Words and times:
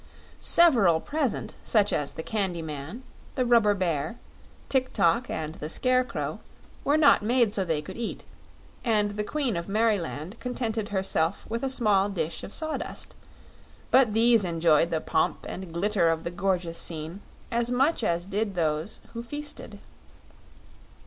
Several 0.39 0.99
present, 0.99 1.53
such 1.63 1.93
as 1.93 2.13
the 2.13 2.23
Candy 2.23 2.63
Man, 2.63 3.03
the 3.35 3.45
Rubber 3.45 3.75
Bear, 3.75 4.15
Tik 4.67 4.93
tok, 4.93 5.29
and 5.29 5.53
the 5.53 5.69
Scarecrow, 5.69 6.39
were 6.83 6.97
not 6.97 7.21
made 7.21 7.53
so 7.53 7.63
they 7.63 7.83
could 7.83 7.97
eat, 7.97 8.23
and 8.83 9.11
the 9.11 9.23
Queen 9.23 9.55
of 9.55 9.69
Merryland 9.69 10.39
contented 10.39 10.89
herself 10.89 11.45
with 11.47 11.61
a 11.61 11.69
small 11.69 12.09
dish 12.09 12.43
of 12.43 12.51
sawdust; 12.51 13.13
but 13.91 14.15
these 14.15 14.43
enjoyed 14.43 14.89
the 14.89 15.01
pomp 15.01 15.45
and 15.47 15.71
glitter 15.71 16.09
of 16.09 16.23
the 16.23 16.31
gorgeous 16.31 16.79
scene 16.79 17.21
as 17.51 17.69
much 17.69 18.03
as 18.03 18.25
did 18.25 18.55
those 18.55 19.01
who 19.13 19.21
feasted. 19.21 19.77